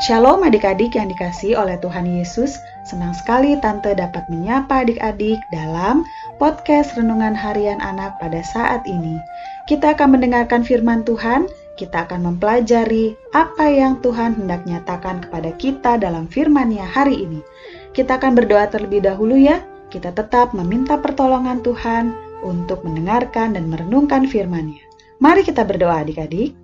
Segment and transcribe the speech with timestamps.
[0.00, 2.56] Shalom adik-adik yang dikasih oleh Tuhan Yesus.
[2.88, 6.08] Senang sekali Tante dapat menyapa adik-adik dalam
[6.40, 9.20] podcast Renungan Harian Anak pada saat ini.
[9.68, 16.00] Kita akan mendengarkan firman Tuhan, kita akan mempelajari apa yang Tuhan hendak nyatakan kepada kita
[16.00, 17.44] dalam firman-Nya hari ini.
[17.92, 19.60] Kita akan berdoa terlebih dahulu ya.
[19.92, 24.80] Kita tetap meminta pertolongan Tuhan untuk mendengarkan dan merenungkan firman-Nya.
[25.20, 26.56] Mari kita berdoa adik-adik.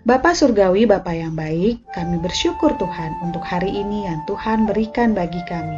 [0.00, 5.44] Bapa Surgawi, Bapa yang baik, kami bersyukur Tuhan untuk hari ini yang Tuhan berikan bagi
[5.44, 5.76] kami.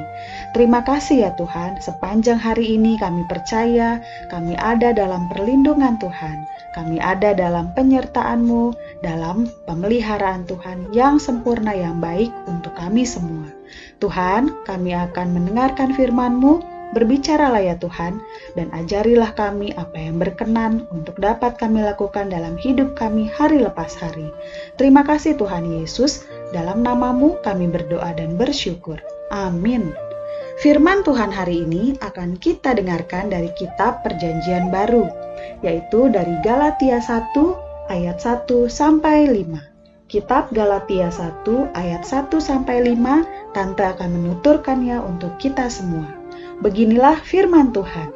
[0.55, 3.99] Terima kasih ya Tuhan, sepanjang hari ini kami percaya
[4.31, 6.47] kami ada dalam perlindungan Tuhan.
[6.71, 8.73] Kami ada dalam penyertaan-Mu,
[9.03, 13.51] dalam pemeliharaan Tuhan yang sempurna yang baik untuk kami semua.
[13.99, 18.21] Tuhan, kami akan mendengarkan firman-Mu, Berbicaralah ya Tuhan,
[18.53, 23.97] dan ajarilah kami apa yang berkenan untuk dapat kami lakukan dalam hidup kami hari lepas
[23.97, 24.29] hari.
[24.77, 29.01] Terima kasih Tuhan Yesus, dalam namamu kami berdoa dan bersyukur.
[29.33, 29.97] Amin.
[30.61, 35.09] Firman Tuhan hari ini akan kita dengarkan dari kitab Perjanjian Baru,
[35.65, 40.13] yaitu dari Galatia 1 ayat 1 sampai 5.
[40.13, 46.22] Kitab Galatia 1 ayat 1 sampai 5, Tante akan menuturkannya untuk kita semua.
[46.63, 48.15] Beginilah firman Tuhan.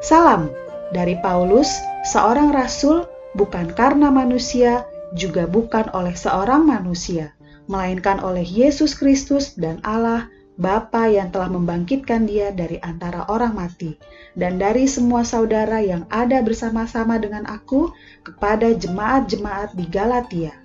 [0.00, 0.48] Salam
[0.96, 1.68] dari Paulus,
[2.08, 3.04] seorang rasul,
[3.36, 7.36] bukan karena manusia, juga bukan oleh seorang manusia,
[7.68, 14.00] melainkan oleh Yesus Kristus dan Allah Bapa yang telah membangkitkan dia dari antara orang mati,
[14.32, 17.92] dan dari semua saudara yang ada bersama-sama dengan aku
[18.24, 20.56] kepada jemaat-jemaat di Galatia.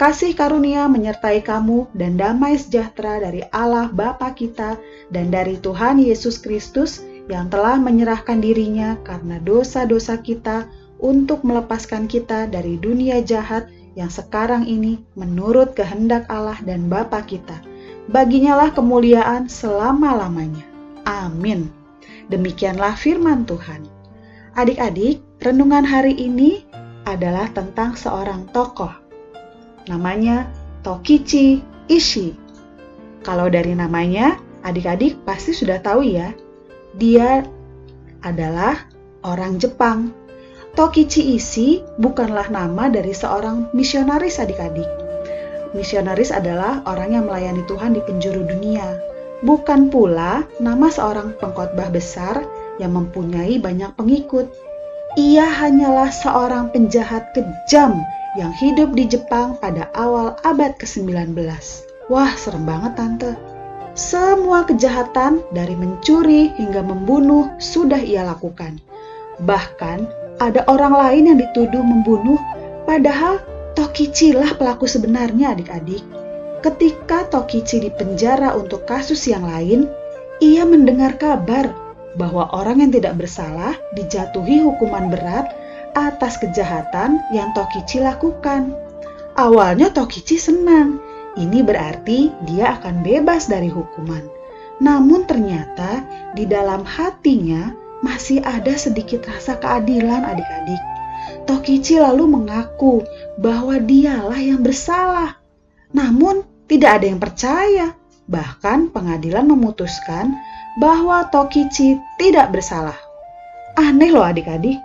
[0.00, 4.80] Kasih karunia menyertai kamu dan damai sejahtera dari Allah Bapa kita
[5.12, 10.64] dan dari Tuhan Yesus Kristus yang telah menyerahkan dirinya karena dosa-dosa kita
[11.04, 17.60] untuk melepaskan kita dari dunia jahat yang sekarang ini menurut kehendak Allah dan Bapa kita.
[18.08, 20.64] Baginyalah kemuliaan selama-lamanya.
[21.04, 21.68] Amin.
[22.32, 23.84] Demikianlah firman Tuhan.
[24.56, 26.64] Adik-adik, renungan hari ini
[27.04, 29.09] adalah tentang seorang tokoh
[29.88, 30.50] Namanya
[30.84, 32.36] Tokichi Ishii.
[33.24, 36.32] Kalau dari namanya, adik-adik pasti sudah tahu ya.
[36.96, 37.44] Dia
[38.20, 38.76] adalah
[39.24, 40.12] orang Jepang.
[40.76, 44.86] Tokichi Ishii bukanlah nama dari seorang misionaris adik-adik.
[45.70, 48.86] Misionaris adalah orang yang melayani Tuhan di penjuru dunia.
[49.40, 52.44] Bukan pula nama seorang pengkhotbah besar
[52.82, 54.50] yang mempunyai banyak pengikut.
[55.18, 57.98] Ia hanyalah seorang penjahat kejam
[58.38, 61.34] yang hidup di Jepang pada awal abad ke-19.
[62.06, 63.32] Wah, serem banget tante.
[63.98, 68.78] Semua kejahatan dari mencuri hingga membunuh sudah ia lakukan.
[69.42, 69.98] Bahkan
[70.38, 72.38] ada orang lain yang dituduh membunuh,
[72.86, 73.42] padahal
[73.74, 76.06] Tokichi lah pelaku sebenarnya adik-adik.
[76.62, 79.90] Ketika Tokichi dipenjara untuk kasus yang lain,
[80.38, 85.54] ia mendengar kabar bahwa orang yang tidak bersalah dijatuhi hukuman berat
[85.94, 88.74] atas kejahatan yang Tokichi lakukan.
[89.38, 90.98] Awalnya Tokichi senang,
[91.38, 94.22] ini berarti dia akan bebas dari hukuman.
[94.80, 96.02] Namun ternyata
[96.34, 97.70] di dalam hatinya
[98.00, 100.82] masih ada sedikit rasa keadilan adik-adik.
[101.44, 103.04] Tokichi lalu mengaku
[103.36, 105.36] bahwa dialah yang bersalah.
[105.92, 107.86] Namun tidak ada yang percaya.
[108.30, 110.38] Bahkan pengadilan memutuskan
[110.78, 112.94] bahwa Tokichi tidak bersalah.
[113.74, 114.78] Aneh loh adik-adik,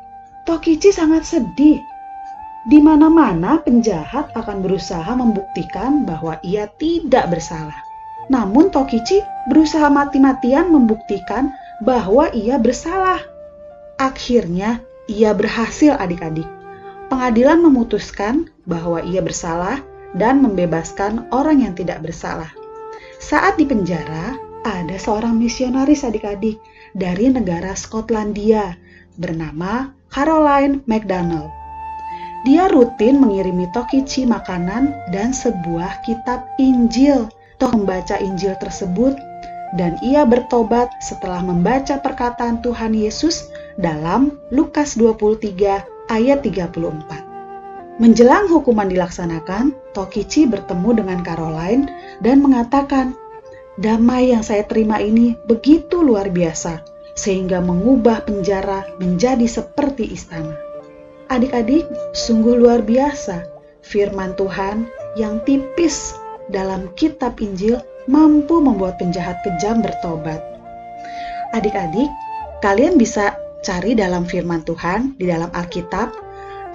[0.49, 1.77] Tokichi sangat sedih.
[2.65, 7.77] Di mana-mana penjahat akan berusaha membuktikan bahwa ia tidak bersalah.
[8.33, 11.53] Namun Tokichi berusaha mati-matian membuktikan
[11.85, 13.21] bahwa ia bersalah.
[14.01, 16.49] Akhirnya ia berhasil adik-adik.
[17.13, 19.85] Pengadilan memutuskan bahwa ia bersalah
[20.17, 22.49] dan membebaskan orang yang tidak bersalah.
[23.21, 24.35] Saat di penjara,
[24.65, 26.59] ada seorang misionaris adik-adik
[26.91, 28.75] dari negara Skotlandia
[29.15, 31.47] bernama Caroline McDonald.
[32.43, 37.31] Dia rutin mengirimi Tokichi makanan dan sebuah kitab Injil.
[37.57, 39.15] Toh membaca Injil tersebut
[39.79, 43.47] dan ia bertobat setelah membaca perkataan Tuhan Yesus
[43.79, 47.34] dalam Lukas 23 ayat 34.
[47.95, 51.87] Menjelang hukuman dilaksanakan, Tokichi bertemu dengan Caroline
[52.19, 53.15] dan mengatakan,
[53.79, 56.83] "Damai yang saya terima ini begitu luar biasa
[57.15, 60.59] sehingga mengubah penjara menjadi seperti istana.
[61.31, 63.47] Adik-adik, sungguh luar biasa
[63.79, 66.19] firman Tuhan yang tipis
[66.51, 67.79] dalam kitab Injil
[68.11, 70.43] mampu membuat penjahat kejam bertobat.
[71.55, 72.11] Adik-adik,
[72.59, 76.24] kalian bisa cari dalam firman Tuhan di dalam Alkitab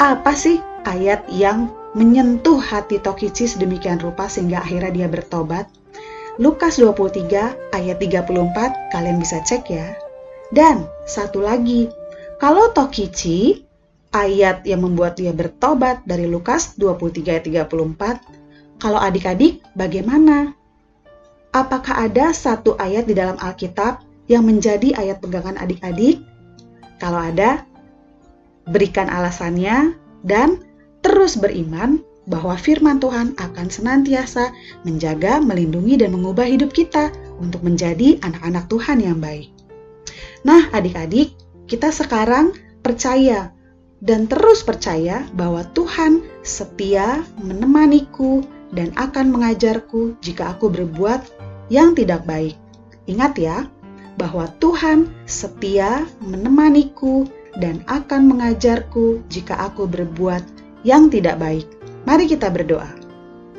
[0.00, 0.56] apa sih
[0.88, 5.69] ayat yang menyentuh hati Tokichi sedemikian rupa sehingga akhirnya dia bertobat?
[6.41, 9.93] Lukas 23 ayat 34 kalian bisa cek ya.
[10.49, 11.93] Dan satu lagi,
[12.41, 13.69] kalau Tokichi
[14.17, 20.56] ayat yang membuat dia bertobat dari Lukas 23 ayat 34, kalau adik-adik bagaimana?
[21.52, 24.00] Apakah ada satu ayat di dalam Alkitab
[24.32, 26.25] yang menjadi ayat pegangan adik-adik?
[26.97, 27.69] Kalau ada,
[28.68, 30.60] berikan alasannya dan
[31.00, 34.52] terus beriman bahwa firman Tuhan akan senantiasa
[34.84, 37.10] menjaga, melindungi, dan mengubah hidup kita
[37.40, 39.50] untuk menjadi anak-anak Tuhan yang baik.
[40.46, 41.34] Nah, adik-adik,
[41.66, 42.54] kita sekarang
[42.84, 43.50] percaya
[44.00, 48.40] dan terus percaya bahwa Tuhan setia menemaniku
[48.72, 51.20] dan akan mengajarku jika aku berbuat
[51.68, 52.56] yang tidak baik.
[53.10, 53.58] Ingat ya,
[54.16, 57.28] bahwa Tuhan setia menemaniku
[57.58, 60.44] dan akan mengajarku jika aku berbuat
[60.87, 61.67] yang tidak baik.
[62.06, 62.88] Mari kita berdoa.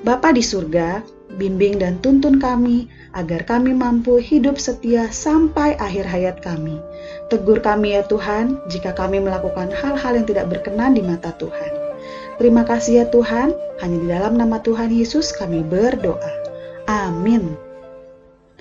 [0.02, 1.04] Bapa di surga,
[1.36, 6.80] bimbing dan tuntun kami agar kami mampu hidup setia sampai akhir hayat kami.
[7.30, 11.72] Tegur kami ya Tuhan jika kami melakukan hal-hal yang tidak berkenan di mata Tuhan.
[12.42, 13.54] Terima kasih ya Tuhan,
[13.86, 16.34] hanya di dalam nama Tuhan Yesus kami berdoa.
[16.90, 17.54] Amin.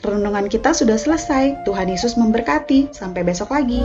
[0.00, 1.64] Renungan kita sudah selesai.
[1.64, 2.92] Tuhan Yesus memberkati.
[2.92, 3.80] Sampai besok lagi.